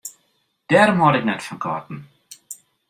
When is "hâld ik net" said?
1.03-1.45